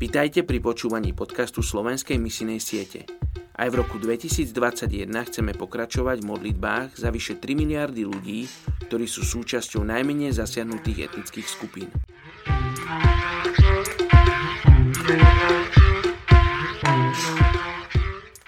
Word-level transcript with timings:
Vitajte 0.00 0.48
pri 0.48 0.64
počúvaní 0.64 1.12
podcastu 1.12 1.60
Slovenskej 1.60 2.16
misinej 2.16 2.56
siete. 2.56 3.04
Aj 3.52 3.68
v 3.68 3.84
roku 3.84 4.00
2021 4.00 4.48
chceme 5.28 5.52
pokračovať 5.52 6.24
v 6.24 6.28
modlitbách 6.32 6.96
za 6.96 7.12
vyše 7.12 7.36
3 7.36 7.52
miliardy 7.52 8.08
ľudí, 8.08 8.48
ktorí 8.88 9.04
sú 9.04 9.28
súčasťou 9.28 9.84
najmenej 9.84 10.32
zasiahnutých 10.32 11.04
etnických 11.04 11.44
skupín. 11.44 11.92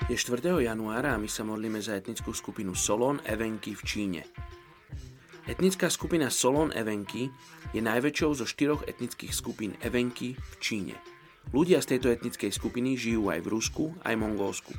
Je 0.08 0.16
4. 0.16 0.56
januára 0.56 1.12
a 1.12 1.20
my 1.20 1.28
sa 1.28 1.44
modlíme 1.44 1.84
za 1.84 2.00
etnickú 2.00 2.32
skupinu 2.32 2.72
Solon 2.72 3.20
Evenky 3.28 3.76
v 3.76 3.82
Číne. 3.84 4.20
Etnická 5.44 5.92
skupina 5.92 6.32
Solon 6.32 6.72
Evenky 6.72 7.28
je 7.76 7.84
najväčšou 7.84 8.40
zo 8.40 8.48
štyroch 8.48 8.88
etnických 8.88 9.36
skupín 9.36 9.76
Evenky 9.84 10.32
v 10.32 10.54
Číne. 10.56 11.11
Ľudia 11.50 11.82
z 11.82 11.96
tejto 11.96 12.14
etnickej 12.14 12.54
skupiny 12.54 12.94
žijú 12.94 13.26
aj 13.34 13.42
v 13.42 13.50
Rusku, 13.50 13.84
aj 14.06 14.14
Mongolsku. 14.14 14.70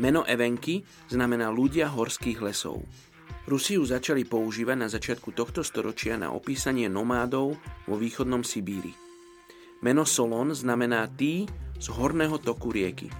Meno 0.00 0.24
Evenky 0.24 0.80
znamená 1.12 1.52
ľudia 1.52 1.92
horských 1.92 2.40
lesov. 2.40 2.80
Rusi 3.46 3.78
ju 3.78 3.84
začali 3.86 4.26
používať 4.26 4.76
na 4.76 4.88
začiatku 4.90 5.30
tohto 5.36 5.62
storočia 5.62 6.18
na 6.18 6.34
opísanie 6.34 6.90
nomádov 6.90 7.54
vo 7.86 7.94
východnom 7.94 8.42
Sibíri. 8.42 8.90
Meno 9.84 10.02
Solon 10.02 10.50
znamená 10.56 11.06
tí 11.06 11.46
z 11.76 11.86
horného 11.92 12.40
toku 12.40 12.72
rieky. 12.72 13.12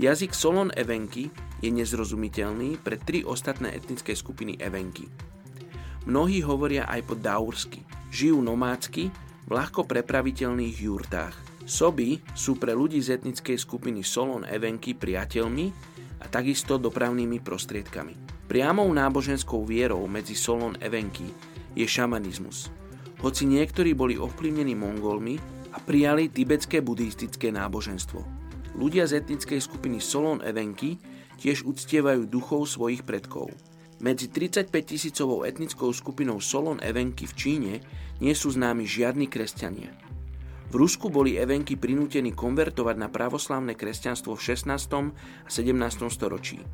Jazyk 0.00 0.34
Solon 0.34 0.74
Evenky 0.74 1.30
je 1.62 1.70
nezrozumiteľný 1.70 2.82
pre 2.82 2.98
tri 2.98 3.22
ostatné 3.22 3.78
etnické 3.78 4.18
skupiny 4.18 4.58
Evenky. 4.58 5.06
Mnohí 6.04 6.42
hovoria 6.42 6.90
aj 6.90 7.00
po 7.06 7.14
daursky. 7.14 7.86
Žijú 8.10 8.42
nomádsky 8.42 9.08
v 9.46 9.50
ľahko 9.54 9.86
prepraviteľných 9.86 10.76
jurtách. 10.82 11.43
Soby 11.64 12.20
sú 12.36 12.60
pre 12.60 12.76
ľudí 12.76 13.00
z 13.00 13.16
etnickej 13.16 13.56
skupiny 13.56 14.04
Solon 14.04 14.44
Evenky 14.44 14.92
priateľmi 14.92 15.66
a 16.20 16.28
takisto 16.28 16.76
dopravnými 16.76 17.40
prostriedkami. 17.40 18.44
Priamou 18.44 18.84
náboženskou 18.92 19.64
vierou 19.64 20.04
medzi 20.04 20.36
Solon 20.36 20.76
Evenky 20.84 21.24
je 21.72 21.88
šamanizmus. 21.88 22.68
Hoci 23.24 23.48
niektorí 23.48 23.96
boli 23.96 24.20
ovplyvnení 24.20 24.76
Mongolmi 24.76 25.40
a 25.72 25.80
prijali 25.80 26.28
tibetské 26.28 26.84
buddhistické 26.84 27.48
náboženstvo. 27.48 28.20
Ľudia 28.76 29.08
z 29.08 29.24
etnickej 29.24 29.64
skupiny 29.64 30.04
Solon 30.04 30.44
Evenky 30.44 31.00
tiež 31.40 31.64
uctievajú 31.64 32.28
duchov 32.28 32.68
svojich 32.68 33.08
predkov. 33.08 33.48
Medzi 34.04 34.28
35 34.28 34.68
tisícovou 34.68 35.48
etnickou 35.48 35.88
skupinou 35.96 36.44
Solon 36.44 36.76
Evenky 36.84 37.24
v 37.24 37.34
Číne 37.34 37.72
nie 38.20 38.36
sú 38.36 38.52
známi 38.52 38.84
žiadni 38.84 39.32
kresťania. 39.32 39.96
V 40.70 40.74
Rusku 40.74 41.12
boli 41.12 41.36
Evenky 41.36 41.76
prinútení 41.76 42.32
konvertovať 42.32 42.96
na 42.96 43.08
pravoslávne 43.12 43.76
kresťanstvo 43.76 44.32
v 44.36 44.42
16. 44.56 44.72
a 45.44 45.48
17. 45.48 46.08
storočí. 46.08 46.64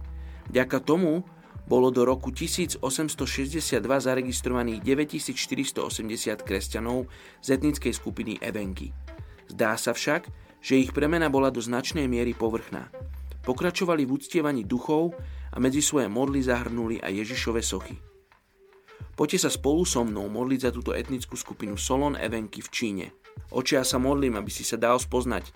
Vďaka 0.50 0.78
tomu 0.82 1.26
bolo 1.70 1.94
do 1.94 2.02
roku 2.02 2.34
1862 2.34 2.82
zaregistrovaných 3.78 4.82
9480 4.82 6.42
kresťanov 6.42 7.06
z 7.38 7.46
etnickej 7.54 7.94
skupiny 7.94 8.42
Evenky. 8.42 8.90
Zdá 9.46 9.78
sa 9.78 9.94
však, 9.94 10.26
že 10.58 10.82
ich 10.82 10.90
premena 10.90 11.30
bola 11.30 11.54
do 11.54 11.62
značnej 11.62 12.10
miery 12.10 12.34
povrchná. 12.34 12.90
Pokračovali 13.46 14.02
v 14.02 14.14
uctievaní 14.18 14.62
duchov 14.66 15.14
a 15.54 15.62
medzi 15.62 15.78
svoje 15.78 16.10
modly 16.10 16.42
zahrnuli 16.42 16.98
aj 16.98 17.22
Ježišove 17.22 17.62
sochy. 17.62 17.96
Poďte 19.14 19.46
sa 19.46 19.50
spolu 19.52 19.84
so 19.84 20.02
mnou 20.02 20.26
modliť 20.32 20.60
za 20.64 20.70
túto 20.72 20.90
etnickú 20.96 21.36
skupinu 21.36 21.76
Solon 21.76 22.16
Evenky 22.16 22.64
v 22.64 22.72
Číne. 22.72 23.06
Oče, 23.50 23.82
ja 23.82 23.84
sa 23.84 23.98
modlím, 23.98 24.38
aby 24.38 24.50
si 24.52 24.62
sa 24.62 24.78
dal 24.78 25.02
spoznať 25.02 25.50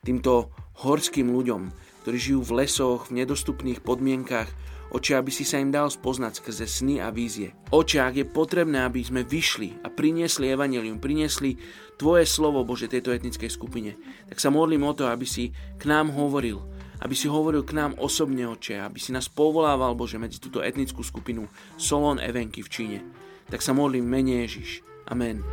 týmto 0.00 0.48
horským 0.84 1.28
ľuďom, 1.28 1.72
ktorí 2.04 2.16
žijú 2.16 2.40
v 2.44 2.64
lesoch, 2.64 3.08
v 3.08 3.24
nedostupných 3.24 3.80
podmienkach. 3.84 4.48
Oče, 4.94 5.18
aby 5.18 5.32
si 5.32 5.42
sa 5.42 5.58
im 5.58 5.74
dal 5.74 5.90
spoznať 5.90 6.38
skrze 6.38 6.66
sny 6.70 7.02
a 7.02 7.10
vízie. 7.10 7.50
Oče, 7.74 7.98
ak 7.98 8.14
je 8.20 8.26
potrebné, 8.28 8.84
aby 8.86 9.02
sme 9.02 9.26
vyšli 9.26 9.82
a 9.82 9.90
priniesli 9.90 10.54
evanelium, 10.54 11.02
priniesli 11.02 11.58
Tvoje 11.94 12.26
slovo, 12.26 12.66
Bože, 12.66 12.90
tejto 12.90 13.14
etnickej 13.14 13.50
skupine, 13.50 13.94
tak 14.26 14.42
sa 14.42 14.50
modlím 14.50 14.82
o 14.82 14.96
to, 14.98 15.06
aby 15.06 15.22
si 15.22 15.54
k 15.78 15.84
nám 15.86 16.10
hovoril, 16.10 16.58
aby 16.98 17.14
si 17.14 17.30
hovoril 17.30 17.62
k 17.62 17.74
nám 17.74 17.94
osobne, 18.02 18.50
oče, 18.50 18.82
aby 18.82 18.98
si 18.98 19.14
nás 19.14 19.30
povolával, 19.30 19.94
Bože, 19.94 20.18
medzi 20.18 20.42
túto 20.42 20.58
etnickú 20.58 21.06
skupinu 21.06 21.46
Solon 21.78 22.18
Evenky 22.18 22.66
v 22.66 22.70
Číne. 22.70 22.98
Tak 23.46 23.62
sa 23.62 23.70
modlím 23.70 24.10
mene 24.10 24.42
Ježiš. 24.42 24.93
Amén. 25.06 25.44